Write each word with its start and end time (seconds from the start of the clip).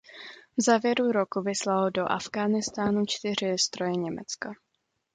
V 0.57 0.61
závěru 0.61 1.11
roku 1.11 1.41
vyslalo 1.41 1.89
do 1.89 2.11
Afghánistánu 2.11 3.05
čtyři 3.05 3.55
stroje 3.57 3.91
Německo. 3.95 4.51